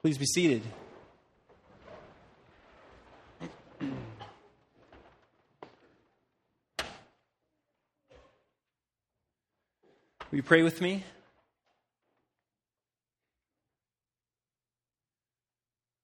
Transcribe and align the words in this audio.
Please 0.00 0.16
be 0.16 0.26
seated. 0.26 0.62
Will 10.30 10.36
you 10.36 10.42
pray 10.42 10.62
with 10.62 10.80
me? 10.80 11.04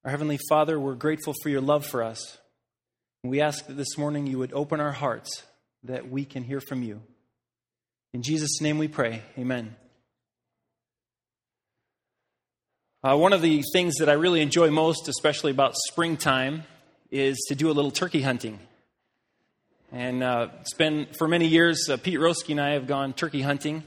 Our 0.05 0.11
Heavenly 0.11 0.39
Father, 0.49 0.81
we're 0.81 0.95
grateful 0.95 1.35
for 1.43 1.49
your 1.49 1.61
love 1.61 1.87
for 1.87 2.03
us. 2.03 2.39
We 3.23 3.41
ask 3.41 3.67
that 3.67 3.77
this 3.77 3.97
morning 3.97 4.27
you 4.27 4.39
would 4.39 4.53
open 4.53 4.81
our 4.81 4.93
hearts 4.93 5.45
that 5.85 6.11
we 6.11 6.25
can 6.25 6.43
hear 6.43 6.61
from 6.61 6.83
you. 6.83 7.01
In 8.13 8.23
Jesus' 8.23 8.61
name 8.61 8.79
we 8.79 8.89
pray. 8.89 9.23
Amen. 9.39 9.77
Uh, 13.05 13.15
one 13.15 13.35
of 13.35 13.43
the 13.43 13.63
things 13.75 13.97
that 13.97 14.09
I 14.09 14.15
really 14.15 14.41
enjoy 14.41 14.71
most, 14.71 15.09
especially 15.09 15.51
about 15.51 15.75
springtime, 15.91 16.65
is 17.11 17.37
to 17.49 17.55
do 17.55 17.71
a 17.71 17.75
little 17.75 17.91
turkey 17.91 18.23
hunting. 18.23 18.59
And 19.93 20.23
uh, 20.23 20.49
it's 20.63 20.73
been 20.73 21.09
for 21.19 21.29
many 21.29 21.47
years, 21.47 21.91
uh, 21.91 21.99
Pete 21.99 22.19
Roski 22.19 22.53
and 22.53 22.61
I 22.63 22.71
have 22.71 22.87
gone 22.87 23.13
turkey 23.13 23.43
hunting. 23.43 23.85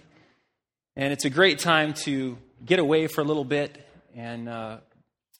And 0.95 1.11
it's 1.11 1.25
a 1.25 1.31
great 1.31 1.57
time 1.57 1.95
to 2.05 2.37
get 2.63 2.77
away 2.77 3.07
for 3.07 3.21
a 3.21 3.23
little 3.23 3.43
bit 3.43 3.83
and 4.15 4.47
uh, 4.47 4.77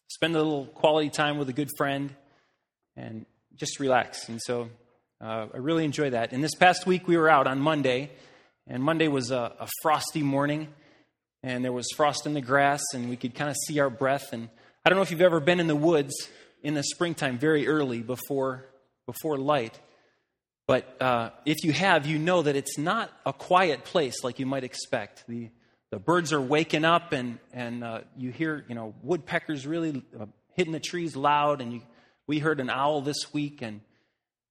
spend 0.08 0.36
a 0.36 0.40
little 0.40 0.66
quality 0.66 1.12
time 1.12 1.38
with 1.38 1.48
a 1.50 1.54
good 1.54 1.70
friend 1.78 2.16
and 2.96 3.28
just 3.58 3.80
relax. 3.80 4.28
And 4.28 4.42
so 4.42 4.70
uh, 5.22 5.50
I 5.54 5.58
really 5.58 5.86
enjoy 5.86 6.10
that. 6.10 6.34
And 6.34 6.44
this 6.44 6.56
past 6.56 6.88
week, 6.88 7.08
we 7.08 7.16
were 7.16 7.30
out 7.30 7.46
on 7.46 7.60
Monday, 7.60 8.10
and 8.66 8.82
Monday 8.82 9.08
was 9.08 9.30
a, 9.30 9.54
a 9.60 9.68
frosty 9.84 10.24
morning 10.24 10.70
and 11.44 11.64
there 11.64 11.72
was 11.72 11.88
frost 11.96 12.26
in 12.26 12.34
the 12.34 12.42
grass, 12.42 12.82
and 12.94 13.10
we 13.10 13.16
could 13.16 13.36
kind 13.36 13.50
of 13.50 13.56
see 13.68 13.80
our 13.80 13.90
breath. 13.90 14.34
And 14.34 14.50
I 14.86 14.90
don't 14.90 14.98
know 14.98 15.04
if 15.04 15.12
you've 15.12 15.22
ever 15.22 15.40
been 15.40 15.60
in 15.60 15.68
the 15.68 15.76
woods 15.76 16.14
in 16.64 16.74
the 16.74 16.84
springtime 16.84 17.38
very 17.38 17.68
early 17.68 18.02
before, 18.02 18.66
before 19.06 19.38
light. 19.38 19.80
But 20.66 21.02
uh, 21.02 21.30
if 21.46 21.64
you 21.64 21.72
have, 21.72 22.06
you 22.06 22.20
know 22.20 22.42
that 22.42 22.56
it's 22.56 22.78
not 22.78 23.12
a 23.26 23.32
quiet 23.32 23.86
place 23.86 24.24
like 24.24 24.40
you 24.40 24.46
might 24.46 24.66
expect. 24.66 25.24
The, 25.28 25.50
the 25.92 26.00
birds 26.00 26.34
are 26.34 26.42
waking 26.42 26.84
up, 26.84 27.14
and, 27.14 27.40
and 27.54 27.84
uh, 27.84 28.02
you 28.18 28.32
hear 28.32 28.66
you 28.68 28.76
know, 28.76 28.94
woodpeckers 29.02 29.66
really 29.66 30.04
uh, 30.20 30.26
hitting 30.56 30.74
the 30.74 30.80
trees 30.80 31.16
loud. 31.16 31.62
And 31.62 31.72
you, 31.72 31.82
we 32.28 32.40
heard 32.40 32.60
an 32.60 32.70
owl 32.70 33.00
this 33.02 33.34
week, 33.34 33.62
and, 33.62 33.80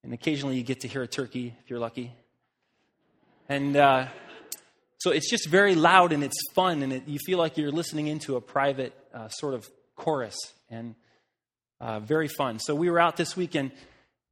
and 0.03 0.13
occasionally 0.13 0.57
you 0.57 0.63
get 0.63 0.79
to 0.79 0.87
hear 0.87 1.03
a 1.03 1.07
turkey 1.07 1.53
if 1.63 1.69
you're 1.69 1.79
lucky. 1.79 2.13
And 3.47 3.77
uh, 3.77 4.07
so 4.99 5.11
it's 5.11 5.29
just 5.29 5.47
very 5.47 5.75
loud 5.75 6.11
and 6.11 6.23
it's 6.23 6.37
fun, 6.53 6.81
and 6.81 6.91
it, 6.91 7.07
you 7.07 7.19
feel 7.25 7.37
like 7.37 7.57
you're 7.57 7.71
listening 7.71 8.07
into 8.07 8.35
a 8.35 8.41
private 8.41 8.93
uh, 9.13 9.29
sort 9.29 9.53
of 9.53 9.69
chorus, 9.95 10.35
and 10.69 10.95
uh, 11.79 11.99
very 11.99 12.27
fun. 12.27 12.59
So 12.59 12.73
we 12.73 12.89
were 12.89 12.99
out 12.99 13.17
this 13.17 13.37
weekend. 13.37 13.71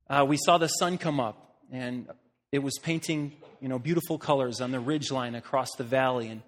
Uh, 0.09 0.25
we 0.27 0.38
saw 0.38 0.58
the 0.58 0.67
sun 0.67 0.97
come 0.97 1.19
up, 1.19 1.58
and 1.71 2.08
it 2.52 2.59
was 2.59 2.80
painting, 2.81 3.33
you 3.61 3.67
know, 3.67 3.77
beautiful 3.77 4.17
colors 4.17 4.59
on 4.59 4.71
the 4.71 4.80
ridge 4.80 5.11
line 5.11 5.36
across 5.36 5.69
the 5.77 5.83
valley. 5.83 6.30
And 6.30 6.41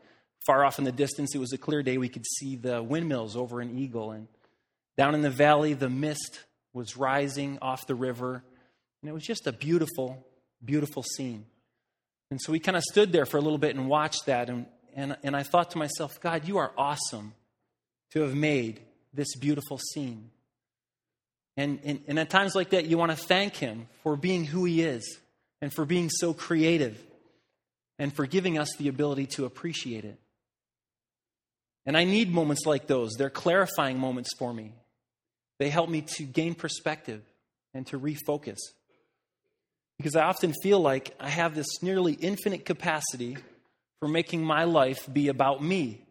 far 0.47 0.65
off 0.65 0.79
in 0.79 0.85
the 0.85 0.91
distance, 0.91 1.35
it 1.35 1.39
was 1.39 1.53
a 1.53 1.57
clear 1.57 1.83
day. 1.83 1.97
We 1.97 2.09
could 2.09 2.25
see 2.25 2.55
the 2.55 2.81
windmills 2.81 3.35
over 3.35 3.61
in 3.61 3.77
Eagle, 3.77 4.11
and 4.11 4.27
down 4.97 5.13
in 5.13 5.21
the 5.21 5.29
valley, 5.29 5.73
the 5.73 5.89
mist 5.89 6.39
was 6.73 6.97
rising 6.97 7.59
off 7.61 7.85
the 7.85 7.95
river, 7.95 8.43
and 9.01 9.09
it 9.09 9.13
was 9.13 9.23
just 9.23 9.45
a 9.45 9.51
beautiful, 9.51 10.25
beautiful 10.63 11.03
scene. 11.03 11.45
And 12.29 12.41
so 12.41 12.51
we 12.51 12.59
kind 12.59 12.75
of 12.75 12.83
stood 12.83 13.11
there 13.11 13.25
for 13.25 13.37
a 13.37 13.41
little 13.41 13.57
bit 13.57 13.75
and 13.75 13.87
watched 13.87 14.25
that. 14.25 14.49
And, 14.49 14.65
and, 14.95 15.15
and 15.23 15.35
I 15.35 15.43
thought 15.43 15.71
to 15.71 15.77
myself, 15.77 16.19
God, 16.19 16.47
you 16.47 16.57
are 16.57 16.71
awesome 16.77 17.33
to 18.11 18.21
have 18.21 18.35
made 18.35 18.81
this 19.13 19.35
beautiful 19.35 19.77
scene. 19.77 20.29
And, 21.55 21.79
and, 21.83 22.01
and 22.07 22.19
at 22.19 22.29
times 22.29 22.53
like 22.55 22.71
that, 22.71 22.85
you 22.85 22.97
want 22.97 23.11
to 23.11 23.17
thank 23.17 23.55
Him 23.55 23.87
for 24.03 24.15
being 24.15 24.45
who 24.45 24.65
He 24.65 24.83
is 24.83 25.19
and 25.61 25.73
for 25.73 25.85
being 25.85 26.09
so 26.09 26.33
creative 26.33 27.01
and 27.97 28.13
for 28.13 28.27
giving 28.27 28.57
us 28.59 28.69
the 28.77 28.89
ability 28.89 29.25
to 29.27 29.45
appreciate 29.45 30.05
it. 30.05 30.19
And 31.85 31.97
I 31.97 32.03
need 32.03 32.31
moments 32.31 32.65
like 32.65 32.85
those. 32.85 33.13
They're 33.17 33.29
clarifying 33.29 33.97
moments 33.97 34.29
for 34.37 34.53
me. 34.53 34.73
They 35.57 35.69
help 35.69 35.89
me 35.89 36.01
to 36.01 36.23
gain 36.23 36.53
perspective 36.53 37.23
and 37.73 37.87
to 37.87 37.99
refocus 37.99 38.57
because 39.97 40.15
I 40.15 40.23
often 40.23 40.53
feel 40.61 40.79
like 40.79 41.15
I 41.19 41.29
have 41.29 41.55
this 41.55 41.81
nearly 41.81 42.13
infinite 42.13 42.65
capacity 42.65 43.37
for 43.99 44.07
making 44.07 44.43
my 44.43 44.63
life 44.63 45.11
be 45.11 45.27
about 45.27 45.63
me. 45.63 46.03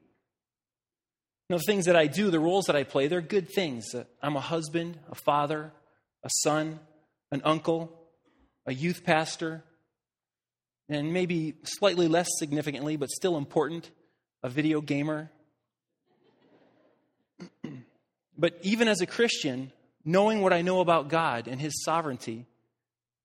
You 1.49 1.55
know, 1.55 1.59
the 1.59 1.65
things 1.65 1.85
that 1.85 1.95
I 1.95 2.09
do, 2.09 2.31
the 2.31 2.41
roles 2.41 2.67
that 2.67 2.75
I 2.75 2.83
play, 2.83 3.07
they're 3.07 3.21
good 3.21 3.49
things. 3.49 3.95
Uh, 3.95 4.05
I'm 4.21 4.35
a 4.35 4.41
husband, 4.41 4.99
a 5.09 5.15
father, 5.15 5.73
a 6.25 6.31
son, 6.43 6.81
an 7.31 7.41
uncle, 7.45 7.97
a 8.67 8.75
youth 8.75 9.05
pastor, 9.05 9.63
and 10.89 11.13
maybe 11.13 11.55
slightly 11.63 12.09
less 12.09 12.29
significantly, 12.39 12.97
but 12.97 13.11
still 13.11 13.37
important, 13.37 13.91
a 14.43 14.49
video 14.49 14.81
gamer. 14.81 15.31
but 18.39 18.59
even 18.63 18.89
as 18.89 19.01
a 19.01 19.07
Christian, 19.07 19.71
knowing 20.05 20.41
what 20.41 20.53
I 20.53 20.63
know 20.63 20.81
about 20.81 21.09
God 21.09 21.47
and 21.47 21.61
His 21.61 21.85
sovereignty, 21.85 22.47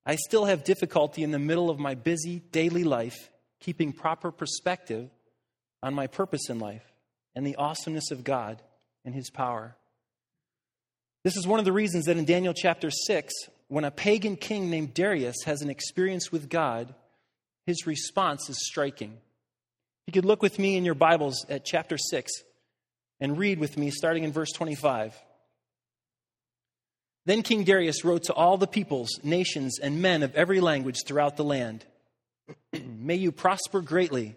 I 0.05 0.15
still 0.15 0.45
have 0.45 0.63
difficulty 0.63 1.23
in 1.23 1.31
the 1.31 1.39
middle 1.39 1.69
of 1.69 1.79
my 1.79 1.95
busy 1.95 2.39
daily 2.51 2.83
life 2.83 3.29
keeping 3.59 3.93
proper 3.93 4.31
perspective 4.31 5.09
on 5.83 5.93
my 5.93 6.07
purpose 6.07 6.49
in 6.49 6.59
life 6.59 6.83
and 7.35 7.45
the 7.45 7.55
awesomeness 7.55 8.11
of 8.11 8.23
God 8.23 8.61
and 9.05 9.13
His 9.13 9.29
power. 9.29 9.75
This 11.23 11.37
is 11.37 11.45
one 11.45 11.59
of 11.59 11.65
the 11.65 11.71
reasons 11.71 12.05
that 12.05 12.17
in 12.17 12.25
Daniel 12.25 12.53
chapter 12.53 12.89
6, 12.89 13.33
when 13.67 13.83
a 13.83 13.91
pagan 13.91 14.35
king 14.35 14.69
named 14.69 14.93
Darius 14.93 15.43
has 15.45 15.61
an 15.61 15.69
experience 15.69 16.31
with 16.31 16.49
God, 16.49 16.93
his 17.65 17.85
response 17.85 18.49
is 18.49 18.57
striking. 18.59 19.17
You 20.07 20.13
could 20.13 20.25
look 20.25 20.41
with 20.41 20.57
me 20.57 20.77
in 20.77 20.83
your 20.83 20.95
Bibles 20.95 21.45
at 21.47 21.63
chapter 21.63 21.97
6 21.97 22.31
and 23.19 23.37
read 23.37 23.59
with 23.59 23.77
me 23.77 23.91
starting 23.91 24.23
in 24.23 24.31
verse 24.31 24.51
25. 24.51 25.15
Then 27.25 27.43
King 27.43 27.63
Darius 27.63 28.03
wrote 28.03 28.23
to 28.23 28.33
all 28.33 28.57
the 28.57 28.67
peoples, 28.67 29.19
nations, 29.23 29.79
and 29.79 30.01
men 30.01 30.23
of 30.23 30.35
every 30.35 30.59
language 30.59 31.03
throughout 31.05 31.37
the 31.37 31.43
land 31.43 31.85
May 32.85 33.15
you 33.15 33.31
prosper 33.31 33.81
greatly. 33.81 34.35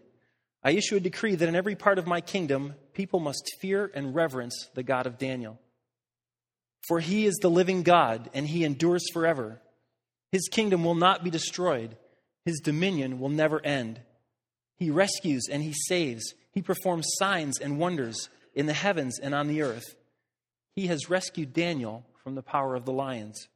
I 0.63 0.71
issue 0.73 0.97
a 0.97 1.01
decree 1.01 1.35
that 1.35 1.49
in 1.49 1.57
every 1.57 1.75
part 1.75 1.99
of 1.99 2.07
my 2.07 2.21
kingdom, 2.21 2.75
people 2.95 3.21
must 3.21 3.57
fear 3.61 3.91
and 3.95 4.15
reverence 4.15 4.69
the 4.75 4.83
God 4.83 5.07
of 5.07 5.19
Daniel. 5.19 5.59
For 6.89 7.01
he 7.01 7.27
is 7.27 7.37
the 7.41 7.51
living 7.51 7.83
God, 7.83 8.31
and 8.35 8.47
he 8.47 8.65
endures 8.65 9.05
forever. 9.13 9.61
His 10.33 10.49
kingdom 10.49 10.85
will 10.85 10.95
not 10.95 11.25
be 11.25 11.31
destroyed, 11.31 11.97
his 12.45 12.61
dominion 12.61 13.21
will 13.21 13.29
never 13.29 13.65
end. 13.65 14.01
He 14.77 14.91
rescues 14.91 15.49
and 15.51 15.63
he 15.63 15.73
saves, 15.87 16.35
he 16.53 16.61
performs 16.61 17.07
signs 17.19 17.59
and 17.59 17.79
wonders 17.79 18.29
in 18.55 18.67
the 18.67 18.73
heavens 18.73 19.19
and 19.19 19.35
on 19.35 19.49
the 19.49 19.63
earth. 19.63 19.95
He 20.75 20.89
has 20.89 21.09
rescued 21.09 21.53
Daniel 21.53 22.05
from 22.25 22.35
the 22.35 22.43
power 22.43 22.75
of 22.75 22.87
the 22.87 22.93
lions. 22.93 23.49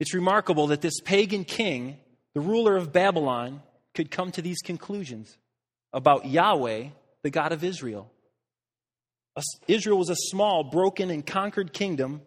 It's 0.00 0.14
remarkable 0.14 0.68
that 0.68 0.80
this 0.80 0.98
pagan 1.00 1.44
king, 1.44 1.98
the 2.34 2.40
ruler 2.40 2.76
of 2.76 2.92
Babylon, 2.92 3.62
could 3.94 4.10
come 4.10 4.32
to 4.32 4.42
these 4.42 4.62
conclusions 4.62 5.36
about 5.92 6.26
Yahweh, 6.26 6.88
the 7.22 7.30
God 7.30 7.52
of 7.52 7.62
Israel. 7.62 8.10
Israel 9.68 9.98
was 9.98 10.10
a 10.10 10.16
small, 10.16 10.64
broken, 10.64 11.10
and 11.10 11.24
conquered 11.24 11.72
kingdom 11.72 12.22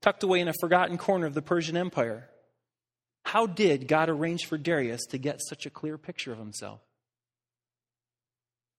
tucked 0.00 0.24
away 0.24 0.40
in 0.40 0.48
a 0.48 0.54
forgotten 0.60 0.98
corner 0.98 1.26
of 1.26 1.34
the 1.34 1.42
Persian 1.42 1.76
Empire. 1.76 2.28
How 3.24 3.46
did 3.46 3.86
God 3.86 4.08
arrange 4.08 4.46
for 4.46 4.58
Darius 4.58 5.06
to 5.10 5.18
get 5.18 5.40
such 5.40 5.64
a 5.64 5.70
clear 5.70 5.96
picture 5.96 6.32
of 6.32 6.38
himself? 6.38 6.80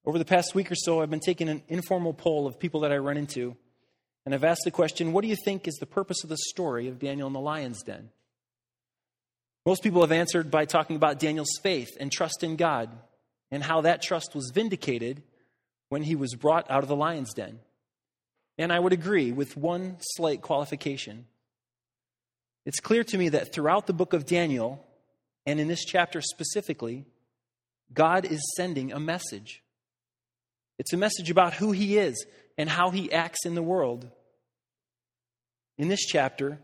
Over 0.06 0.18
the 0.18 0.26
past 0.26 0.54
week 0.54 0.70
or 0.70 0.76
so, 0.76 1.02
I've 1.02 1.10
been 1.10 1.22
taking 1.22 1.48
an 1.48 1.64
informal 1.70 2.14
poll 2.14 2.46
of 2.46 2.60
people 2.60 2.82
that 2.82 2.92
I 2.92 2.98
run 2.98 3.16
into 3.16 3.56
and 4.26 4.34
I've 4.34 4.44
asked 4.44 4.64
the 4.64 4.72
question 4.72 5.12
what 5.12 5.22
do 5.22 5.28
you 5.28 5.36
think 5.36 5.68
is 5.68 5.76
the 5.76 5.86
purpose 5.86 6.24
of 6.24 6.30
the 6.30 6.38
story 6.38 6.88
of 6.88 7.00
Daniel 7.00 7.28
in 7.28 7.34
the 7.34 7.40
lion's 7.40 7.84
den? 7.84 8.10
Most 9.66 9.84
people 9.84 10.02
have 10.02 10.12
answered 10.12 10.52
by 10.52 10.66
talking 10.66 10.96
about 10.96 11.20
Daniel's 11.20 11.58
faith 11.62 11.96
and 12.00 12.12
trust 12.12 12.44
in 12.44 12.56
God 12.56 12.90
and 13.52 13.64
how 13.64 13.82
that 13.82 14.02
trust 14.02 14.36
was 14.36 14.52
vindicated 14.54 15.24
when 15.90 16.04
he 16.04 16.16
was 16.16 16.36
brought 16.36 16.70
out 16.70 16.84
of 16.84 16.90
the 16.90 16.96
lion's 16.96 17.34
den. 17.34 17.60
And 18.58 18.74
I 18.74 18.80
would 18.80 18.94
agree 18.94 19.32
with 19.32 19.56
one 19.56 19.98
slight 20.00 20.42
qualification. 20.42 21.26
It's 22.66 22.80
clear 22.80 23.04
to 23.06 23.18
me 23.18 23.30
that 23.30 23.54
throughout 23.54 23.88
the 23.88 23.94
book 23.94 24.14
of 24.14 24.26
Daniel, 24.26 24.86
and 25.46 25.60
in 25.60 25.68
this 25.68 25.86
chapter 25.86 26.22
specifically, 26.22 27.06
God 27.94 28.26
is 28.26 28.42
sending 28.56 28.92
a 28.92 29.00
message. 29.00 29.64
It's 30.80 30.94
a 30.94 30.98
message 30.98 31.30
about 31.30 31.54
who 31.54 31.72
he 31.72 31.98
is 31.98 32.26
and 32.58 32.70
how 32.70 32.90
he 32.90 33.12
acts 33.12 33.46
in 33.46 33.56
the 33.56 33.64
world. 33.64 34.10
In 35.78 35.88
this 35.88 36.06
chapter, 36.06 36.60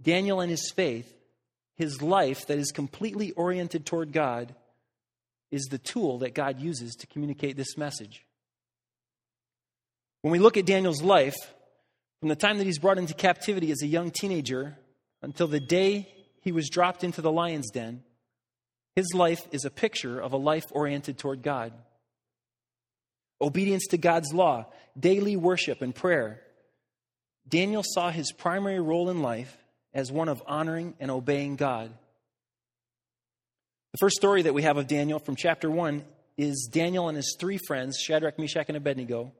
Daniel 0.00 0.40
and 0.40 0.50
his 0.50 0.70
faith, 0.74 1.12
his 1.76 2.02
life 2.02 2.46
that 2.46 2.58
is 2.58 2.72
completely 2.72 3.32
oriented 3.32 3.86
toward 3.86 4.12
God, 4.12 4.54
is 5.50 5.64
the 5.64 5.78
tool 5.78 6.18
that 6.18 6.34
God 6.34 6.60
uses 6.60 6.94
to 6.96 7.06
communicate 7.06 7.56
this 7.56 7.76
message. 7.76 8.24
When 10.22 10.32
we 10.32 10.38
look 10.38 10.56
at 10.56 10.66
Daniel's 10.66 11.02
life, 11.02 11.36
From 12.20 12.28
the 12.28 12.36
time 12.36 12.58
that 12.58 12.64
he's 12.64 12.80
brought 12.80 12.98
into 12.98 13.14
captivity 13.14 13.70
as 13.70 13.82
a 13.82 13.86
young 13.86 14.10
teenager 14.10 14.76
until 15.22 15.46
the 15.46 15.60
day 15.60 16.12
he 16.40 16.52
was 16.52 16.68
dropped 16.68 17.04
into 17.04 17.22
the 17.22 17.30
lion's 17.30 17.70
den, 17.70 18.02
his 18.96 19.06
life 19.14 19.46
is 19.52 19.64
a 19.64 19.70
picture 19.70 20.18
of 20.18 20.32
a 20.32 20.36
life 20.36 20.64
oriented 20.72 21.18
toward 21.18 21.42
God. 21.42 21.72
Obedience 23.40 23.86
to 23.90 23.98
God's 23.98 24.32
law, 24.32 24.66
daily 24.98 25.36
worship, 25.36 25.80
and 25.80 25.94
prayer. 25.94 26.42
Daniel 27.48 27.82
saw 27.84 28.10
his 28.10 28.32
primary 28.32 28.80
role 28.80 29.10
in 29.10 29.22
life 29.22 29.56
as 29.94 30.12
one 30.12 30.28
of 30.28 30.42
honoring 30.46 30.94
and 31.00 31.10
obeying 31.10 31.56
God. 31.56 31.90
The 33.92 33.98
first 33.98 34.16
story 34.16 34.42
that 34.42 34.54
we 34.54 34.62
have 34.62 34.76
of 34.76 34.86
Daniel 34.86 35.18
from 35.18 35.34
chapter 35.34 35.70
1 35.70 36.04
is 36.36 36.68
Daniel 36.70 37.08
and 37.08 37.16
his 37.16 37.36
three 37.40 37.58
friends, 37.66 37.98
Shadrach, 37.98 38.38
Meshach, 38.38 38.66
and 38.68 38.76
Abednego, 38.76 39.32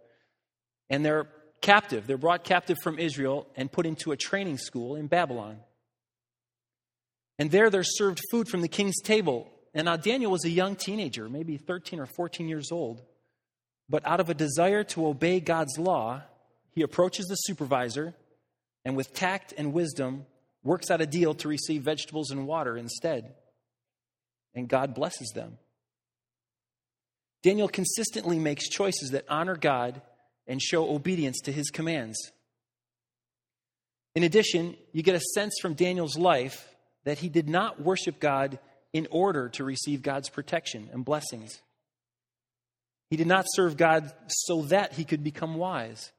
and 0.88 1.05
they're 1.05 1.28
captive. 1.60 2.06
They're 2.06 2.16
brought 2.16 2.44
captive 2.44 2.78
from 2.82 2.99
Israel 2.99 3.46
and 3.56 3.70
put 3.70 3.87
into 3.87 4.12
a 4.12 4.16
training 4.16 4.58
school 4.58 4.96
in 4.96 5.06
Babylon. 5.06 5.58
And 7.38 7.50
there 7.50 7.70
they're 7.70 7.84
served 7.84 8.20
food 8.31 8.49
from 8.49 8.62
the 8.62 8.69
king's 8.69 9.00
table. 9.00 9.49
And 9.75 9.84
now 9.84 9.96
Daniel 9.96 10.32
was 10.32 10.44
a 10.44 10.50
young 10.50 10.76
teenager, 10.76 11.28
maybe 11.28 11.56
13 11.56 12.00
or 12.00 12.06
14 12.06 12.49
years 12.49 12.72
old. 12.72 13.02
But 13.88 14.06
out 14.06 14.20
of 14.20 14.28
a 14.28 14.34
desire 14.34 14.82
to 14.84 15.06
obey 15.06 15.40
God's 15.40 15.78
law, 15.78 16.22
he 16.79 16.85
approaches 16.85 17.27
the 17.27 17.35
supervisor 17.35 18.15
and 18.85 18.97
with 18.97 19.13
tact 19.13 19.53
and 19.59 19.73
wisdom 19.73 20.25
works 20.63 20.93
out 20.93 21.01
a 21.01 21.07
deal 21.07 21.35
to 21.35 21.49
receive 21.49 21.83
vegetables 21.83 22.31
and 22.31 22.47
water 22.47 22.77
instead. 22.77 23.35
And 24.55 24.69
God 24.69 24.95
blesses 24.95 25.33
them. 25.35 25.59
Daniel 27.43 27.67
consistently 27.67 28.39
makes 28.39 28.69
choices 28.69 29.11
that 29.11 29.25
honor 29.29 29.57
God 29.57 30.01
and 30.47 30.63
show 30.63 30.89
obedience 30.89 31.41
to 31.41 31.53
his 31.53 31.69
commands. 31.71 32.17
In 34.15 34.23
addition, 34.23 34.77
you 34.93 35.03
get 35.03 35.17
a 35.17 35.21
sense 35.35 35.55
from 35.61 35.75
Daniel's 35.75 36.17
life 36.17 36.77
that 37.03 37.19
he 37.19 37.29
did 37.29 37.49
not 37.49 37.83
worship 37.83 38.21
God 38.21 38.61
in 38.93 39.09
order 39.11 39.49
to 39.49 39.65
receive 39.65 40.03
God's 40.03 40.31
protection 40.31 40.91
and 40.93 41.05
blessings. 41.05 41.61
He 43.11 43.17
did 43.17 43.27
not 43.27 43.47
serve 43.49 43.77
God 43.77 44.13
so 44.29 44.63
that 44.67 44.93
he 44.93 45.03
could 45.03 45.25
become 45.25 45.57
wise. 45.57 46.13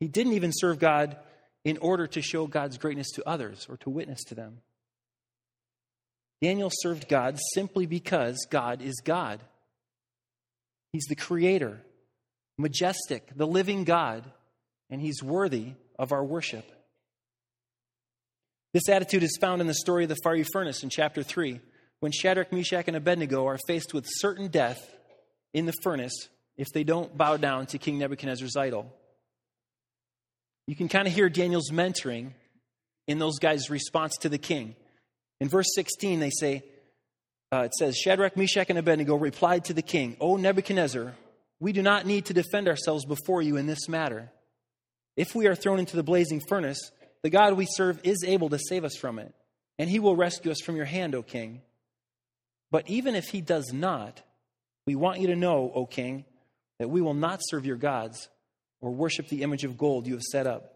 He 0.00 0.08
didn't 0.08 0.32
even 0.32 0.50
serve 0.52 0.78
God 0.78 1.16
in 1.64 1.76
order 1.78 2.06
to 2.08 2.22
show 2.22 2.46
God's 2.46 2.78
greatness 2.78 3.10
to 3.12 3.28
others 3.28 3.66
or 3.68 3.76
to 3.78 3.90
witness 3.90 4.24
to 4.24 4.34
them. 4.34 4.58
Daniel 6.42 6.70
served 6.72 7.06
God 7.06 7.38
simply 7.54 7.84
because 7.84 8.46
God 8.50 8.80
is 8.80 9.02
God. 9.04 9.40
He's 10.92 11.04
the 11.04 11.14
creator, 11.14 11.82
majestic, 12.56 13.28
the 13.36 13.46
living 13.46 13.84
God, 13.84 14.24
and 14.88 15.00
he's 15.02 15.22
worthy 15.22 15.74
of 15.98 16.12
our 16.12 16.24
worship. 16.24 16.64
This 18.72 18.88
attitude 18.88 19.22
is 19.22 19.36
found 19.40 19.60
in 19.60 19.66
the 19.66 19.74
story 19.74 20.04
of 20.04 20.08
the 20.08 20.16
fiery 20.24 20.46
furnace 20.50 20.82
in 20.82 20.88
chapter 20.88 21.22
3, 21.22 21.60
when 22.00 22.12
Shadrach, 22.12 22.52
Meshach, 22.52 22.88
and 22.88 22.96
Abednego 22.96 23.46
are 23.46 23.58
faced 23.66 23.92
with 23.92 24.06
certain 24.08 24.48
death 24.48 24.80
in 25.52 25.66
the 25.66 25.74
furnace 25.82 26.28
if 26.56 26.68
they 26.72 26.84
don't 26.84 27.16
bow 27.16 27.36
down 27.36 27.66
to 27.66 27.78
King 27.78 27.98
Nebuchadnezzar's 27.98 28.56
idol. 28.56 28.94
You 30.70 30.76
can 30.76 30.86
kind 30.86 31.08
of 31.08 31.12
hear 31.12 31.28
Daniel's 31.28 31.72
mentoring 31.72 32.30
in 33.08 33.18
those 33.18 33.40
guys' 33.40 33.70
response 33.70 34.16
to 34.18 34.28
the 34.28 34.38
king. 34.38 34.76
In 35.40 35.48
verse 35.48 35.66
16, 35.74 36.20
they 36.20 36.30
say, 36.30 36.62
uh, 37.50 37.62
it 37.62 37.74
says, 37.74 37.96
Shadrach, 37.96 38.36
Meshach, 38.36 38.70
and 38.70 38.78
Abednego 38.78 39.16
replied 39.16 39.64
to 39.64 39.74
the 39.74 39.82
king, 39.82 40.16
O 40.20 40.36
Nebuchadnezzar, 40.36 41.16
we 41.58 41.72
do 41.72 41.82
not 41.82 42.06
need 42.06 42.26
to 42.26 42.34
defend 42.34 42.68
ourselves 42.68 43.04
before 43.04 43.42
you 43.42 43.56
in 43.56 43.66
this 43.66 43.88
matter. 43.88 44.30
If 45.16 45.34
we 45.34 45.48
are 45.48 45.56
thrown 45.56 45.80
into 45.80 45.96
the 45.96 46.04
blazing 46.04 46.40
furnace, 46.48 46.92
the 47.24 47.30
God 47.30 47.54
we 47.54 47.66
serve 47.68 47.98
is 48.04 48.22
able 48.24 48.48
to 48.50 48.58
save 48.60 48.84
us 48.84 48.94
from 48.94 49.18
it, 49.18 49.34
and 49.76 49.90
he 49.90 49.98
will 49.98 50.14
rescue 50.14 50.52
us 50.52 50.60
from 50.64 50.76
your 50.76 50.84
hand, 50.84 51.16
O 51.16 51.24
king. 51.24 51.62
But 52.70 52.88
even 52.88 53.16
if 53.16 53.30
he 53.30 53.40
does 53.40 53.72
not, 53.72 54.22
we 54.86 54.94
want 54.94 55.18
you 55.18 55.26
to 55.26 55.36
know, 55.36 55.72
O 55.74 55.84
king, 55.84 56.26
that 56.78 56.90
we 56.90 57.00
will 57.00 57.12
not 57.12 57.40
serve 57.42 57.66
your 57.66 57.74
gods 57.74 58.28
or 58.80 58.90
worship 58.90 59.28
the 59.28 59.42
image 59.42 59.64
of 59.64 59.78
gold 59.78 60.06
you 60.06 60.14
have 60.14 60.22
set 60.22 60.46
up. 60.46 60.74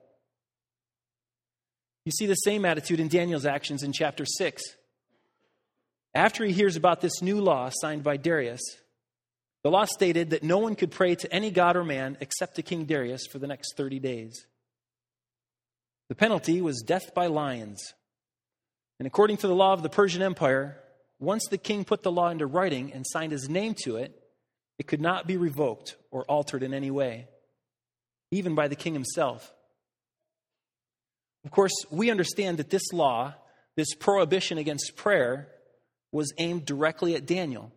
You 2.04 2.12
see 2.12 2.26
the 2.26 2.34
same 2.34 2.64
attitude 2.64 3.00
in 3.00 3.08
Daniel's 3.08 3.46
actions 3.46 3.82
in 3.82 3.92
chapter 3.92 4.24
6. 4.26 4.62
After 6.14 6.44
he 6.44 6.52
hears 6.52 6.76
about 6.76 7.00
this 7.00 7.22
new 7.22 7.40
law 7.40 7.70
signed 7.72 8.04
by 8.04 8.16
Darius, 8.16 8.60
the 9.62 9.70
law 9.70 9.86
stated 9.86 10.30
that 10.30 10.42
no 10.42 10.58
one 10.58 10.76
could 10.76 10.90
pray 10.90 11.14
to 11.14 11.32
any 11.32 11.50
god 11.50 11.76
or 11.76 11.84
man 11.84 12.18
except 12.20 12.56
to 12.56 12.62
King 12.62 12.84
Darius 12.84 13.26
for 13.26 13.38
the 13.38 13.46
next 13.46 13.76
30 13.76 13.98
days. 13.98 14.46
The 16.10 16.14
penalty 16.14 16.60
was 16.60 16.82
death 16.82 17.14
by 17.14 17.26
lions. 17.26 17.94
And 18.98 19.06
according 19.06 19.38
to 19.38 19.48
the 19.48 19.54
law 19.54 19.72
of 19.72 19.82
the 19.82 19.88
Persian 19.88 20.20
Empire, 20.20 20.78
once 21.18 21.46
the 21.48 21.58
king 21.58 21.84
put 21.84 22.02
the 22.02 22.12
law 22.12 22.28
into 22.28 22.46
writing 22.46 22.92
and 22.92 23.04
signed 23.08 23.32
his 23.32 23.48
name 23.48 23.74
to 23.84 23.96
it, 23.96 24.20
it 24.78 24.86
could 24.86 25.00
not 25.00 25.26
be 25.26 25.36
revoked 25.36 25.96
or 26.10 26.24
altered 26.24 26.62
in 26.62 26.74
any 26.74 26.90
way, 26.90 27.26
even 28.34 28.54
by 28.54 28.68
the 28.68 28.76
king 28.76 28.92
himself. 28.92 29.52
Of 31.44 31.50
course, 31.50 31.72
we 31.90 32.10
understand 32.10 32.58
that 32.58 32.70
this 32.70 32.92
law, 32.92 33.34
this 33.76 33.94
prohibition 33.94 34.58
against 34.58 34.96
prayer, 34.96 35.48
was 36.10 36.32
aimed 36.38 36.64
directly 36.64 37.14
at 37.14 37.26
Daniel. 37.26 37.72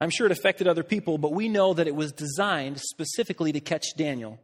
I'm 0.00 0.10
sure 0.10 0.26
it 0.26 0.32
affected 0.32 0.66
other 0.66 0.82
people, 0.82 1.18
but 1.18 1.32
we 1.32 1.48
know 1.48 1.72
that 1.72 1.86
it 1.86 1.94
was 1.94 2.12
designed 2.12 2.80
specifically 2.80 3.52
to 3.52 3.60
catch 3.60 3.84
Daniel. 3.96 4.40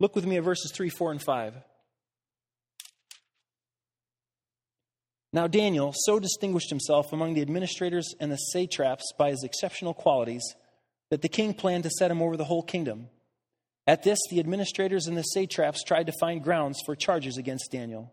Look 0.00 0.14
with 0.14 0.26
me 0.26 0.36
at 0.36 0.44
verses 0.44 0.72
3, 0.74 0.88
4, 0.88 1.12
and 1.12 1.22
5. 1.22 1.54
Now, 5.32 5.48
Daniel 5.48 5.92
so 5.94 6.20
distinguished 6.20 6.70
himself 6.70 7.12
among 7.12 7.34
the 7.34 7.42
administrators 7.42 8.14
and 8.20 8.30
the 8.30 8.36
satraps 8.36 9.12
by 9.18 9.30
his 9.30 9.42
exceptional 9.42 9.92
qualities 9.92 10.54
that 11.10 11.22
the 11.22 11.28
king 11.28 11.54
planned 11.54 11.82
to 11.84 11.90
set 11.90 12.10
him 12.10 12.22
over 12.22 12.36
the 12.36 12.44
whole 12.44 12.62
kingdom. 12.62 13.08
At 13.86 14.02
this, 14.02 14.18
the 14.30 14.40
administrators 14.40 15.06
and 15.06 15.16
the 15.16 15.22
satraps 15.22 15.82
tried 15.84 16.06
to 16.06 16.12
find 16.20 16.42
grounds 16.42 16.80
for 16.86 16.96
charges 16.96 17.36
against 17.36 17.70
Daniel 17.70 18.12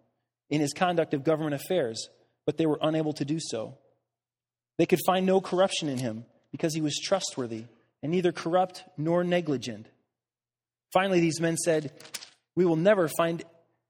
in 0.49 0.59
his 0.61 0.73
conduct 0.73 1.13
of 1.13 1.23
government 1.23 1.55
affairs, 1.55 2.09
but 2.45 2.57
they 2.57 2.65
were 2.65 2.79
unable 2.81 3.13
to 3.13 3.25
do 3.25 3.39
so. 3.39 3.77
They 4.77 4.85
could 4.85 4.99
find 5.05 5.25
no 5.25 5.39
corruption 5.39 5.87
in 5.87 5.97
him 5.97 6.25
because 6.51 6.73
he 6.73 6.81
was 6.81 6.99
trustworthy 6.99 7.65
and 8.03 8.11
neither 8.11 8.31
corrupt 8.31 8.83
nor 8.97 9.23
negligent. 9.23 9.87
Finally, 10.91 11.21
these 11.21 11.39
men 11.39 11.55
said, 11.55 11.93
We 12.55 12.65
will 12.65 12.75
never 12.75 13.07
find 13.07 13.43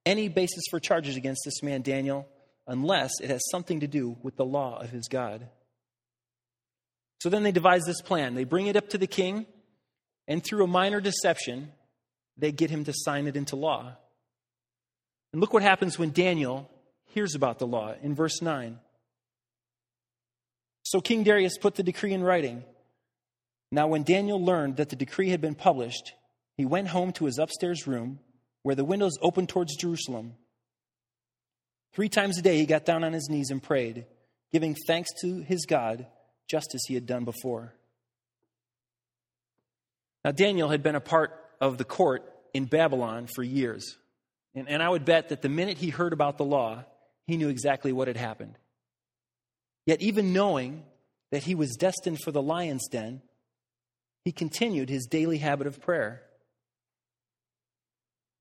any 0.05 0.27
basis 0.27 0.63
for 0.69 0.79
charges 0.79 1.15
against 1.15 1.41
this 1.45 1.63
man, 1.63 1.81
Daniel 1.81 2.27
unless 2.67 3.19
it 3.21 3.29
has 3.29 3.41
something 3.51 3.81
to 3.81 3.87
do 3.87 4.17
with 4.21 4.35
the 4.35 4.45
law 4.45 4.79
of 4.81 4.89
his 4.89 5.07
God. 5.07 5.47
So 7.19 7.29
then 7.29 7.43
they 7.43 7.51
devise 7.51 7.83
this 7.85 8.01
plan. 8.01 8.33
They 8.33 8.45
bring 8.45 8.67
it 8.67 8.75
up 8.75 8.89
to 8.89 8.97
the 8.97 9.07
king, 9.07 9.45
and 10.27 10.43
through 10.43 10.63
a 10.63 10.67
minor 10.67 11.01
deception, 11.01 11.71
they 12.37 12.51
get 12.51 12.69
him 12.69 12.83
to 12.85 12.93
sign 12.93 13.27
it 13.27 13.35
into 13.35 13.55
law. 13.55 13.95
And 15.31 15.41
look 15.41 15.53
what 15.53 15.63
happens 15.63 15.97
when 15.97 16.11
Daniel 16.11 16.69
hears 17.13 17.35
about 17.35 17.59
the 17.59 17.67
law 17.67 17.93
in 18.01 18.15
verse 18.15 18.41
9. 18.41 18.79
So 20.83 21.01
King 21.01 21.23
Darius 21.23 21.57
put 21.57 21.75
the 21.75 21.83
decree 21.83 22.13
in 22.13 22.23
writing. 22.23 22.63
Now, 23.71 23.87
when 23.87 24.03
Daniel 24.03 24.43
learned 24.43 24.77
that 24.77 24.89
the 24.89 24.95
decree 24.95 25.29
had 25.29 25.39
been 25.39 25.55
published, 25.55 26.13
he 26.57 26.65
went 26.65 26.89
home 26.89 27.13
to 27.13 27.25
his 27.25 27.37
upstairs 27.37 27.87
room, 27.87 28.19
where 28.63 28.75
the 28.75 28.83
windows 28.83 29.17
opened 29.21 29.49
towards 29.49 29.77
Jerusalem. 29.77 30.33
Three 31.93 32.09
times 32.09 32.37
a 32.37 32.41
day 32.41 32.57
he 32.57 32.65
got 32.65 32.85
down 32.85 33.03
on 33.03 33.13
his 33.13 33.29
knees 33.29 33.49
and 33.49 33.63
prayed, 33.63 34.05
giving 34.51 34.75
thanks 34.87 35.09
to 35.21 35.41
his 35.41 35.65
God, 35.65 36.07
just 36.49 36.75
as 36.75 36.83
he 36.87 36.93
had 36.93 37.05
done 37.05 37.23
before. 37.23 37.73
Now, 40.25 40.31
Daniel 40.31 40.69
had 40.69 40.83
been 40.83 40.95
a 40.95 41.01
part 41.01 41.40
of 41.61 41.77
the 41.77 41.85
court 41.85 42.27
in 42.53 42.65
Babylon 42.65 43.27
for 43.33 43.43
years. 43.43 43.97
And, 44.55 44.67
and 44.67 44.83
I 44.83 44.89
would 44.89 45.05
bet 45.05 45.29
that 45.29 45.41
the 45.41 45.49
minute 45.49 45.77
he 45.77 45.89
heard 45.89 46.11
about 46.11 46.37
the 46.37 46.43
law, 46.43 46.83
he 47.27 47.37
knew 47.37 47.47
exactly 47.47 47.93
what 47.93 48.07
had 48.07 48.17
happened. 48.17 48.57
Yet, 49.85 50.01
even 50.01 50.33
knowing 50.33 50.83
that 51.31 51.43
he 51.43 51.55
was 51.55 51.77
destined 51.77 52.19
for 52.21 52.31
the 52.31 52.41
lion's 52.41 52.87
den, 52.89 53.21
he 54.25 54.31
continued 54.31 54.89
his 54.89 55.07
daily 55.09 55.37
habit 55.37 55.67
of 55.67 55.81
prayer. 55.81 56.21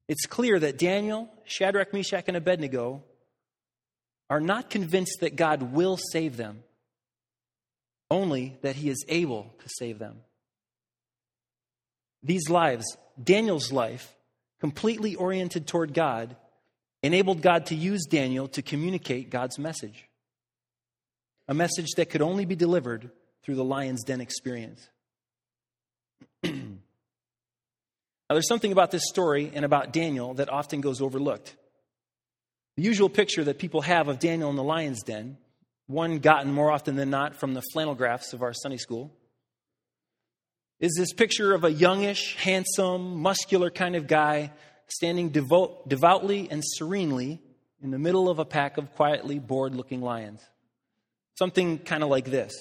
It's 0.08 0.26
clear 0.26 0.58
that 0.58 0.76
Daniel, 0.76 1.30
Shadrach, 1.44 1.92
Meshach, 1.92 2.24
and 2.26 2.36
Abednego 2.36 3.04
are 4.28 4.40
not 4.40 4.68
convinced 4.68 5.18
that 5.20 5.36
God 5.36 5.62
will 5.72 5.96
save 5.96 6.36
them, 6.36 6.64
only 8.10 8.58
that 8.62 8.76
he 8.76 8.90
is 8.90 9.04
able 9.08 9.54
to 9.60 9.68
save 9.68 9.98
them. 9.98 10.22
These 12.22 12.50
lives, 12.50 12.84
Daniel's 13.22 13.72
life, 13.72 14.14
completely 14.60 15.14
oriented 15.14 15.66
toward 15.66 15.94
God, 15.94 16.36
enabled 17.02 17.40
God 17.42 17.66
to 17.66 17.74
use 17.74 18.04
Daniel 18.04 18.48
to 18.48 18.62
communicate 18.62 19.30
God's 19.30 19.58
message. 19.58 20.08
A 21.48 21.54
message 21.54 21.88
that 21.96 22.10
could 22.10 22.22
only 22.22 22.44
be 22.44 22.56
delivered 22.56 23.10
through 23.42 23.56
the 23.56 23.64
lion's 23.64 24.04
den 24.04 24.20
experience. 24.20 24.88
Now, 28.30 28.34
there's 28.34 28.46
something 28.46 28.70
about 28.70 28.92
this 28.92 29.08
story 29.08 29.50
and 29.52 29.64
about 29.64 29.92
Daniel 29.92 30.34
that 30.34 30.48
often 30.48 30.80
goes 30.80 31.00
overlooked. 31.00 31.56
The 32.76 32.84
usual 32.84 33.08
picture 33.08 33.42
that 33.42 33.58
people 33.58 33.80
have 33.80 34.06
of 34.06 34.20
Daniel 34.20 34.50
in 34.50 34.54
the 34.54 34.62
lion's 34.62 35.02
den, 35.02 35.36
one 35.88 36.20
gotten 36.20 36.52
more 36.52 36.70
often 36.70 36.94
than 36.94 37.10
not 37.10 37.34
from 37.34 37.54
the 37.54 37.62
flannel 37.72 37.96
graphs 37.96 38.32
of 38.32 38.42
our 38.42 38.52
Sunday 38.52 38.76
school, 38.76 39.12
is 40.80 40.94
this 40.96 41.12
picture 41.12 41.52
of 41.52 41.62
a 41.64 41.70
youngish, 41.70 42.36
handsome, 42.36 43.20
muscular 43.20 43.70
kind 43.70 43.94
of 43.94 44.06
guy 44.06 44.50
standing 44.88 45.28
devout, 45.28 45.86
devoutly 45.88 46.48
and 46.50 46.62
serenely 46.64 47.40
in 47.82 47.90
the 47.90 47.98
middle 47.98 48.30
of 48.30 48.38
a 48.38 48.44
pack 48.44 48.78
of 48.78 48.94
quietly 48.94 49.38
bored 49.38 49.74
looking 49.74 50.00
lions. 50.00 50.40
Something 51.38 51.78
kind 51.78 52.02
of 52.02 52.08
like 52.08 52.24
this. 52.26 52.52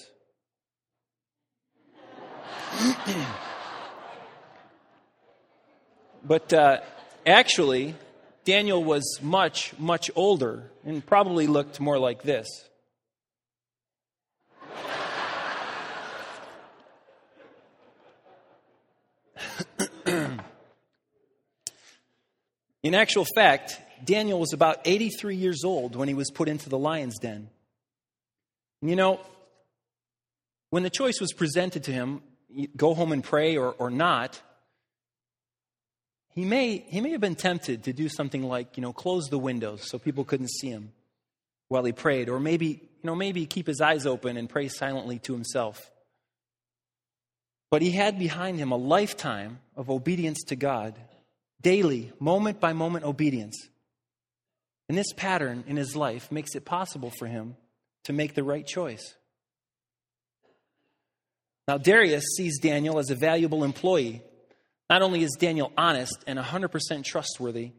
but 6.24 6.54
uh, 6.54 6.82
actually, 7.26 7.96
Daniel 8.44 8.84
was 8.84 9.20
much, 9.22 9.74
much 9.80 10.12
older 10.16 10.72
and 10.86 11.06
probably 11.06 11.48
looked 11.48 11.80
more 11.80 11.98
like 11.98 12.22
this. 12.24 12.48
In 22.90 22.96
actual 22.96 23.24
fact, 23.36 23.80
Daniel 24.04 24.40
was 24.40 24.52
about 24.52 24.80
83 24.84 25.36
years 25.36 25.64
old 25.64 25.96
when 25.96 26.08
he 26.08 26.16
was 26.16 26.32
put 26.32 26.50
into 26.50 26.70
the 26.70 26.78
lion's 26.80 27.20
den. 27.20 27.52
You 28.82 28.96
know, 28.96 29.20
when 30.72 30.82
the 30.82 30.90
choice 30.90 31.22
was 31.22 31.32
presented 31.32 31.84
to 31.84 31.92
him, 31.92 32.24
go 32.76 32.96
home 32.96 33.12
and 33.12 33.24
pray 33.24 33.58
or, 33.58 33.74
or 33.74 33.92
not, 33.92 34.42
he 36.34 36.46
may, 36.46 36.80
he 36.80 37.00
may 37.00 37.12
have 37.12 37.22
been 37.22 37.36
tempted 37.36 37.84
to 37.84 37.94
do 37.94 38.10
something 38.10 38.42
like, 38.42 38.76
you 38.76 38.82
know, 38.82 38.92
close 38.92 39.30
the 39.30 39.38
windows 39.38 39.88
so 39.88 40.00
people 40.00 40.24
couldn't 40.24 40.50
see 40.50 40.70
him 40.70 40.92
while 41.68 41.84
he 41.84 41.92
prayed, 41.92 42.28
or 42.28 42.40
maybe, 42.40 42.70
you 42.70 43.04
know, 43.04 43.14
maybe 43.14 43.46
keep 43.46 43.68
his 43.68 43.82
eyes 43.82 44.08
open 44.08 44.36
and 44.36 44.50
pray 44.50 44.68
silently 44.68 45.20
to 45.20 45.34
himself. 45.34 45.92
But 47.70 47.84
he 47.84 47.92
had 47.92 48.18
behind 48.18 48.58
him 48.58 48.72
a 48.72 48.78
lifetime 48.78 49.60
of 49.76 49.92
obedience 49.92 50.42
to 50.46 50.56
God, 50.56 50.98
daily, 51.62 52.12
moment 52.20 52.60
by 52.60 52.74
moment 52.74 53.06
obedience. 53.06 53.70
And 54.88 54.98
this 54.98 55.14
pattern 55.14 55.64
in 55.68 55.78
his 55.78 55.96
life 55.96 56.32
makes 56.32 56.56
it 56.56 56.66
possible 56.66 57.12
for 57.18 57.28
him 57.28 57.56
to 58.06 58.14
make 58.14 58.34
the 58.34 58.44
right 58.44 58.66
choice. 58.66 59.16
Now, 61.68 61.78
Darius 61.78 62.26
sees 62.36 62.60
Daniel 62.60 62.98
as 62.98 63.12
a 63.12 63.16
valuable 63.16 63.64
employee. 63.64 64.24
Not 64.90 65.04
only 65.04 65.22
is 65.22 65.38
Daniel 65.40 65.72
honest 65.78 66.24
and 66.26 66.40
100% 66.40 67.04
trustworthy, 67.04 67.74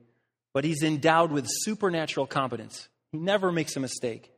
but 0.55 0.63
he's 0.63 0.85
endowed 0.85 1.33
with 1.33 1.47
supernatural 1.49 2.27
competence. 2.27 2.89
He 3.11 3.19
never 3.19 3.51
makes 3.51 3.75
a 3.75 3.81
mistake. 3.81 4.31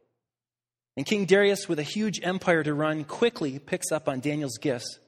And 0.97 1.05
King 1.05 1.27
Darius, 1.27 1.69
with 1.69 1.79
a 1.79 1.83
huge 1.83 2.21
empire 2.23 2.63
to 2.63 2.73
run, 2.73 3.05
quickly 3.05 3.59
picks 3.59 3.93
up 3.93 4.09
on 4.09 4.21
Daniel's 4.21 4.59
gifts 4.59 4.99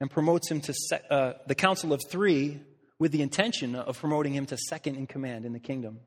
and 0.00 0.10
promotes 0.10 0.50
him 0.50 0.60
to 0.62 0.74
uh, 1.10 1.32
the 1.46 1.54
Council 1.54 1.92
of 1.92 2.00
Three 2.08 2.60
with 3.02 3.10
the 3.10 3.20
intention 3.20 3.74
of 3.74 3.98
promoting 3.98 4.32
him 4.32 4.46
to 4.46 4.56
second 4.56 4.94
in 4.94 5.08
command 5.08 5.44
in 5.44 5.52
the 5.52 5.58
kingdom. 5.58 5.98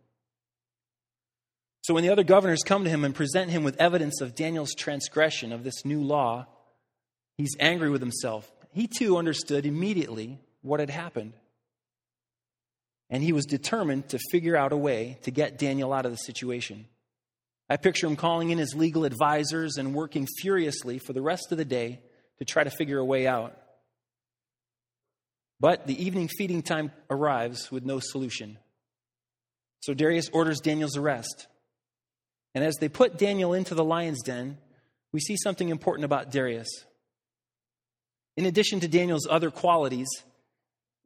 So 1.81 1.93
when 1.93 2.03
the 2.03 2.09
other 2.09 2.23
governors 2.23 2.61
come 2.65 2.85
to 2.85 2.89
him 2.89 3.03
and 3.03 3.13
present 3.13 3.51
him 3.51 3.65
with 3.65 3.75
evidence 3.81 4.21
of 4.21 4.33
Daniel's 4.33 4.73
transgression 4.73 5.51
of 5.51 5.65
this 5.65 5.83
new 5.83 6.01
law, 6.01 6.47
he's 7.35 7.53
angry 7.59 7.89
with 7.89 7.99
himself. 7.99 8.49
He 8.71 8.87
too 8.87 9.17
understood 9.17 9.65
immediately 9.65 10.39
what 10.61 10.79
had 10.79 10.89
happened. 10.89 11.33
And 13.09 13.21
he 13.21 13.33
was 13.33 13.45
determined 13.45 14.07
to 14.09 14.19
figure 14.31 14.55
out 14.55 14.71
a 14.71 14.77
way 14.77 15.19
to 15.23 15.31
get 15.31 15.59
Daniel 15.59 15.91
out 15.91 16.05
of 16.05 16.13
the 16.13 16.17
situation. 16.17 16.85
I 17.69 17.75
picture 17.75 18.07
him 18.07 18.15
calling 18.15 18.51
in 18.51 18.57
his 18.57 18.73
legal 18.73 19.03
advisors 19.03 19.75
and 19.75 19.93
working 19.93 20.29
furiously 20.41 20.99
for 20.99 21.11
the 21.11 21.21
rest 21.21 21.51
of 21.51 21.57
the 21.57 21.65
day 21.65 21.99
to 22.37 22.45
try 22.45 22.63
to 22.63 22.69
figure 22.69 22.99
a 22.99 23.05
way 23.05 23.27
out. 23.27 23.53
But 25.59 25.87
the 25.87 26.03
evening 26.03 26.27
feeding 26.27 26.61
time 26.61 26.91
arrives 27.09 27.71
with 27.71 27.85
no 27.85 27.99
solution. 27.99 28.57
So 29.79 29.93
Darius 29.93 30.29
orders 30.29 30.59
Daniel's 30.59 30.97
arrest. 30.97 31.47
And 32.53 32.63
as 32.63 32.75
they 32.75 32.89
put 32.89 33.17
Daniel 33.17 33.53
into 33.53 33.75
the 33.75 33.83
lion's 33.83 34.21
den, 34.21 34.57
we 35.11 35.19
see 35.19 35.37
something 35.37 35.69
important 35.69 36.05
about 36.05 36.31
Darius. 36.31 36.67
In 38.37 38.45
addition 38.45 38.81
to 38.81 38.87
Daniel's 38.87 39.27
other 39.29 39.51
qualities, 39.51 40.07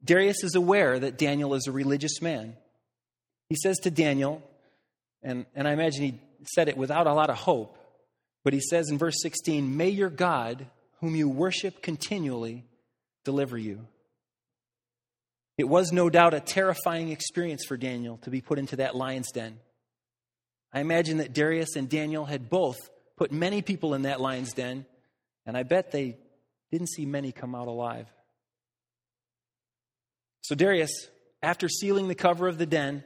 Darius 0.04 0.42
is 0.42 0.54
aware 0.54 0.98
that 0.98 1.18
Daniel 1.18 1.54
is 1.54 1.66
a 1.66 1.72
religious 1.72 2.20
man. 2.20 2.56
He 3.48 3.56
says 3.56 3.78
to 3.80 3.90
Daniel, 3.90 4.42
and, 5.22 5.46
and 5.54 5.68
I 5.68 5.72
imagine 5.72 6.02
he 6.02 6.20
said 6.54 6.68
it 6.68 6.76
without 6.76 7.06
a 7.06 7.12
lot 7.12 7.30
of 7.30 7.36
hope, 7.36 7.76
but 8.42 8.52
he 8.52 8.60
says 8.60 8.88
in 8.90 8.98
verse 8.98 9.20
16, 9.20 9.76
May 9.76 9.90
your 9.90 10.08
God, 10.08 10.66
whom 11.00 11.14
you 11.14 11.28
worship 11.28 11.82
continually, 11.82 12.64
deliver 13.24 13.58
you. 13.58 13.86
It 15.60 15.68
was 15.68 15.92
no 15.92 16.08
doubt 16.08 16.32
a 16.32 16.40
terrifying 16.40 17.10
experience 17.10 17.66
for 17.68 17.76
Daniel 17.76 18.16
to 18.22 18.30
be 18.30 18.40
put 18.40 18.58
into 18.58 18.76
that 18.76 18.96
lion's 18.96 19.30
den. 19.30 19.58
I 20.72 20.80
imagine 20.80 21.18
that 21.18 21.34
Darius 21.34 21.76
and 21.76 21.86
Daniel 21.86 22.24
had 22.24 22.48
both 22.48 22.78
put 23.18 23.30
many 23.30 23.60
people 23.60 23.92
in 23.92 24.02
that 24.02 24.22
lion's 24.22 24.54
den, 24.54 24.86
and 25.44 25.58
I 25.58 25.64
bet 25.64 25.90
they 25.90 26.16
didn't 26.72 26.88
see 26.88 27.04
many 27.04 27.30
come 27.30 27.54
out 27.54 27.68
alive. 27.68 28.06
So 30.40 30.54
Darius, 30.54 31.10
after 31.42 31.68
sealing 31.68 32.08
the 32.08 32.14
cover 32.14 32.48
of 32.48 32.56
the 32.56 32.64
den, 32.64 33.04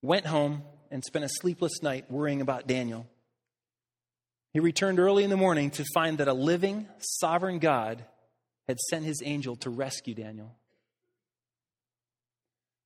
went 0.00 0.24
home 0.24 0.62
and 0.90 1.04
spent 1.04 1.26
a 1.26 1.28
sleepless 1.28 1.82
night 1.82 2.10
worrying 2.10 2.40
about 2.40 2.66
Daniel. 2.66 3.06
He 4.54 4.60
returned 4.60 4.98
early 4.98 5.22
in 5.22 5.28
the 5.28 5.36
morning 5.36 5.70
to 5.72 5.84
find 5.92 6.16
that 6.16 6.28
a 6.28 6.32
living, 6.32 6.88
sovereign 7.20 7.58
God 7.58 8.06
had 8.68 8.78
sent 8.88 9.04
his 9.04 9.20
angel 9.22 9.56
to 9.56 9.68
rescue 9.68 10.14
Daniel. 10.14 10.56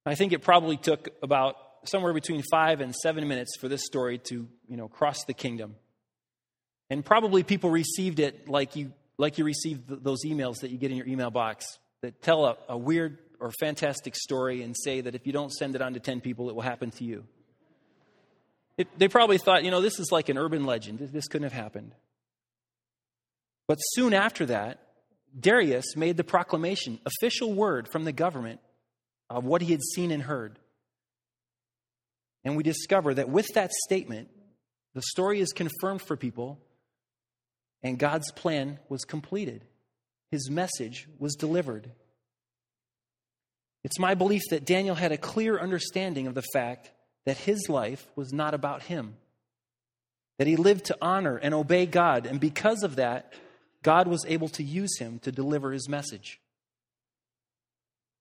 I 0.09 0.15
think 0.15 0.33
it 0.33 0.43
probably 0.43 0.77
took 0.77 1.09
about 1.23 1.57
somewhere 1.85 2.13
between 2.13 2.43
five 2.51 2.81
and 2.81 2.95
seven 2.95 3.27
minutes 3.29 3.57
for 3.59 3.69
this 3.69 3.85
story 3.85 4.19
to, 4.29 4.47
you 4.69 4.77
know, 4.77 4.89
cross 4.89 5.25
the 5.25 5.35
kingdom. 5.35 5.77
And 6.91 7.05
probably 7.05 7.43
people 7.43 7.71
received 7.71 8.19
it 8.19 8.49
like 8.49 8.77
you, 8.77 8.93
like 9.17 9.39
you 9.39 9.45
received 9.45 9.89
those 9.89 10.25
emails 10.25 10.61
that 10.61 10.71
you 10.71 10.79
get 10.79 10.91
in 10.91 10.97
your 10.97 11.07
email 11.07 11.31
box 11.31 11.79
that 12.03 12.23
tell 12.23 12.47
a, 12.47 12.57
a 12.69 12.79
weird 12.79 13.19
or 13.41 13.53
fantastic 13.53 14.17
story 14.17 14.63
and 14.63 14.75
say 14.77 15.01
that 15.01 15.15
if 15.15 15.27
you 15.27 15.33
don't 15.33 15.53
send 15.53 15.75
it 15.75 15.83
on 15.83 15.95
to 15.95 16.01
10 16.01 16.21
people, 16.21 16.49
it 16.49 16.55
will 16.55 16.63
happen 16.63 16.91
to 16.93 17.05
you. 17.05 17.25
It, 18.77 18.89
they 18.97 19.09
probably 19.09 19.39
thought, 19.39 19.65
you 19.65 19.71
know, 19.71 19.81
this 19.81 19.99
is 19.99 20.13
like 20.13 20.29
an 20.29 20.39
urban 20.39 20.65
legend. 20.65 21.01
This 21.01 21.27
couldn't 21.27 21.51
have 21.51 21.53
happened. 21.53 21.95
But 23.67 23.77
soon 23.77 24.15
after 24.15 24.47
that, 24.47 24.81
Darius 25.39 25.97
made 25.97 26.17
the 26.17 26.25
proclamation, 26.25 27.01
official 27.05 27.53
word 27.53 27.89
from 27.89 28.05
the 28.05 28.13
government, 28.13 28.61
of 29.31 29.45
what 29.45 29.63
he 29.63 29.73
had 29.73 29.83
seen 29.83 30.11
and 30.11 30.23
heard. 30.23 30.59
And 32.45 32.57
we 32.57 32.63
discover 32.63 33.15
that 33.15 33.29
with 33.29 33.49
that 33.55 33.73
statement, 33.87 34.29
the 34.95 35.03
story 35.03 35.41
is 35.41 35.53
confirmed 35.53 36.03
for 36.03 36.17
people, 36.17 36.59
and 37.83 37.99
God's 37.99 38.33
plan 38.33 38.79
was 38.89 39.05
completed. 39.05 39.65
His 40.31 40.51
message 40.51 41.09
was 41.19 41.35
delivered. 41.35 41.91
It's 43.85 43.99
my 43.99 44.15
belief 44.15 44.43
that 44.51 44.65
Daniel 44.65 44.95
had 44.95 45.13
a 45.13 45.19
clear 45.19 45.59
understanding 45.59 46.27
of 46.27 46.35
the 46.35 46.45
fact 46.53 46.91
that 47.27 47.37
his 47.37 47.69
life 47.69 48.07
was 48.17 48.33
not 48.33 48.55
about 48.55 48.83
him, 48.83 49.17
that 50.39 50.47
he 50.47 50.57
lived 50.57 50.87
to 50.87 50.97
honor 51.01 51.37
and 51.37 51.55
obey 51.55 51.87
God, 51.87 52.27
and 52.27 52.41
because 52.41 52.83
of 52.83 52.97
that, 52.97 53.33
God 53.83 54.09
was 54.09 54.25
able 54.27 54.49
to 54.51 54.63
use 54.63 54.99
him 54.99 55.19
to 55.21 55.31
deliver 55.31 55.73
his 55.73 55.89
message. 55.89 56.41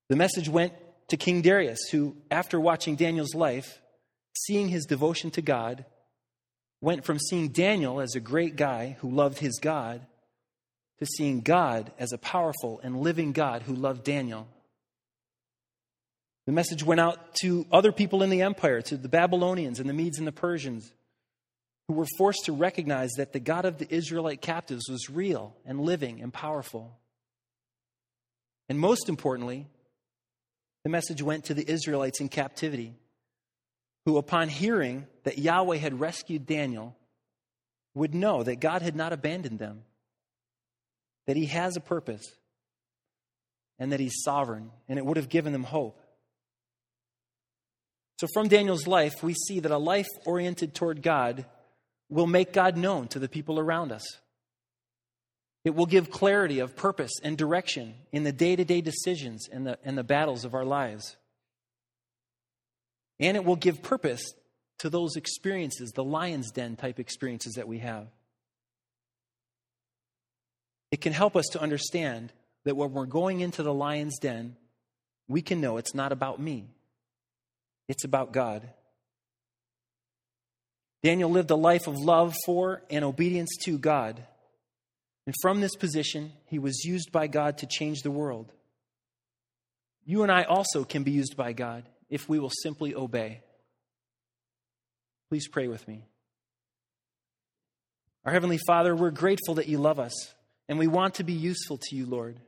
The 0.09 0.15
message 0.15 0.47
went 0.47 0.73
to 1.09 1.17
King 1.17 1.41
Darius, 1.41 1.89
who, 1.91 2.17
after 2.29 2.59
watching 2.59 2.95
Daniel's 2.95 3.33
life, 3.33 3.81
seeing 4.33 4.69
his 4.69 4.85
devotion 4.85 5.31
to 5.31 5.41
God, 5.41 5.85
went 6.81 7.05
from 7.05 7.19
seeing 7.19 7.49
Daniel 7.49 7.99
as 7.99 8.15
a 8.15 8.19
great 8.19 8.55
guy 8.55 8.97
who 8.99 9.09
loved 9.09 9.39
his 9.39 9.59
God 9.59 10.05
to 10.99 11.05
seeing 11.05 11.41
God 11.41 11.91
as 11.99 12.11
a 12.11 12.17
powerful 12.17 12.79
and 12.83 13.01
living 13.01 13.31
God 13.31 13.63
who 13.63 13.73
loved 13.73 14.03
Daniel. 14.03 14.47
The 16.45 16.51
message 16.51 16.83
went 16.83 17.01
out 17.01 17.35
to 17.41 17.65
other 17.71 17.91
people 17.91 18.23
in 18.23 18.29
the 18.29 18.41
empire, 18.41 18.81
to 18.83 18.97
the 18.97 19.09
Babylonians 19.09 19.79
and 19.79 19.89
the 19.89 19.93
Medes 19.93 20.17
and 20.17 20.27
the 20.27 20.31
Persians, 20.31 20.91
who 21.87 21.93
were 21.93 22.07
forced 22.17 22.45
to 22.45 22.53
recognize 22.53 23.11
that 23.17 23.33
the 23.33 23.39
God 23.39 23.65
of 23.65 23.77
the 23.77 23.93
Israelite 23.93 24.41
captives 24.41 24.89
was 24.89 25.09
real 25.09 25.55
and 25.65 25.81
living 25.81 26.21
and 26.21 26.33
powerful. 26.33 26.97
And 28.69 28.79
most 28.79 29.09
importantly, 29.09 29.67
the 30.87 30.91
message 30.91 31.21
went 31.21 31.43
to 31.43 31.53
the 31.53 31.69
Israelites 31.69 32.21
in 32.21 32.29
captivity 32.29 32.93
who, 34.05 34.15
upon 34.15 34.47
hearing 34.47 35.05
that 35.25 35.37
Yahweh 35.37 35.75
had 35.75 35.99
rescued 35.99 36.45
Daniel, 36.45 36.95
would 37.93 38.15
know 38.15 38.41
that 38.41 38.61
God 38.61 38.81
had 38.81 38.95
not 38.95 39.11
abandoned 39.11 39.59
them, 39.59 39.81
that 41.25 41.35
he 41.35 41.47
has 41.47 41.75
a 41.75 41.81
purpose. 41.81 42.25
and 43.77 43.91
that 43.91 43.99
He's 43.99 44.23
sovereign, 44.23 44.71
and 44.87 44.97
it 44.97 45.05
would 45.05 45.17
have 45.17 45.27
given 45.27 45.51
them 45.51 45.65
hope. 45.65 46.01
So, 48.17 48.27
from 48.33 48.47
Daniel's 48.47 48.87
life, 48.87 49.21
we 49.21 49.33
see 49.33 49.59
that 49.59 49.71
a 49.73 49.77
life 49.77 50.07
oriented 50.25 50.73
toward 50.73 51.01
God 51.01 51.45
will 52.07 52.27
make 52.27 52.53
God 52.53 52.77
known 52.77 53.09
to 53.09 53.19
the 53.19 53.27
people 53.27 53.59
around 53.59 53.91
us. 53.91 54.05
It 55.65 55.75
will 55.75 55.85
give 55.85 56.09
clarity 56.09 56.59
of 56.59 56.75
purpose 56.75 57.11
and 57.23 57.37
direction 57.37 57.95
in 58.11 58.23
the 58.23 58.31
day 58.31 58.55
to 58.55 58.63
day 58.63 58.81
decisions 58.81 59.49
and 59.51 59.67
the, 59.67 59.79
and 59.83 59.97
the 59.97 60.03
battles 60.03 60.45
of 60.45 60.53
our 60.53 60.65
lives. 60.65 61.17
And 63.19 63.35
it 63.35 63.43
will 63.43 63.55
give 63.55 63.81
purpose 63.81 64.33
to 64.79 64.89
those 64.89 65.15
experiences, 65.15 65.91
the 65.91 66.03
lion's 66.03 66.51
den 66.51 66.75
type 66.75 66.99
experiences 66.99 67.55
that 67.55 67.67
we 67.67 67.79
have. 67.79 68.07
It 70.91 71.01
can 71.01 71.13
help 71.13 71.35
us 71.35 71.47
to 71.51 71.61
understand 71.61 72.31
that 72.63 72.75
when 72.75 72.93
we're 72.93 73.05
going 73.05 73.39
into 73.39 73.63
the 73.63 73.73
lion's 73.73 74.19
den, 74.19 74.55
we 75.27 75.41
can 75.41 75.59
know 75.59 75.77
it's 75.77 75.95
not 75.95 76.11
about 76.11 76.39
me, 76.39 76.69
it's 77.87 78.03
about 78.03 78.31
God. 78.31 78.69
Daniel 81.03 81.29
lived 81.29 81.51
a 81.51 81.55
life 81.55 81.87
of 81.87 81.95
love 81.95 82.35
for 82.45 82.81
and 82.89 83.05
obedience 83.05 83.55
to 83.63 83.77
God. 83.77 84.23
And 85.27 85.35
from 85.41 85.59
this 85.59 85.75
position, 85.75 86.31
he 86.45 86.57
was 86.57 86.85
used 86.85 87.11
by 87.11 87.27
God 87.27 87.57
to 87.57 87.67
change 87.67 88.01
the 88.01 88.09
world. 88.09 88.53
You 90.05 90.23
and 90.23 90.31
I 90.31 90.43
also 90.43 90.85
can 90.85 91.03
be 91.03 91.11
used 91.11 91.35
by 91.35 91.51
God 91.51 91.83
if 92.09 92.29
we 92.29 92.39
will 92.39 92.51
simply 92.63 92.95
obey. 92.95 93.41
Please 95.29 95.49
pray 95.49 95.67
with 95.67 95.85
me. 95.85 96.05
Our 98.23 98.31
Heavenly 98.31 98.57
Father, 98.65 98.95
we're 98.95 99.11
grateful 99.11 99.55
that 99.55 99.67
you 99.67 99.79
love 99.79 99.99
us, 99.99 100.33
and 100.69 100.79
we 100.79 100.87
want 100.87 101.15
to 101.15 101.25
be 101.25 101.33
useful 101.33 101.77
to 101.77 101.95
you, 101.95 102.05
Lord. 102.05 102.39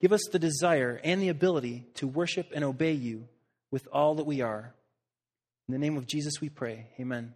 Give 0.00 0.12
us 0.12 0.22
the 0.32 0.38
desire 0.38 0.98
and 1.04 1.20
the 1.20 1.28
ability 1.28 1.86
to 1.96 2.06
worship 2.06 2.50
and 2.54 2.64
obey 2.64 2.92
you 2.92 3.28
with 3.70 3.86
all 3.92 4.14
that 4.14 4.26
we 4.26 4.40
are. 4.40 4.74
In 5.68 5.72
the 5.72 5.78
name 5.78 5.98
of 5.98 6.06
Jesus 6.06 6.40
we 6.40 6.48
pray. 6.48 6.86
Amen. 6.98 7.34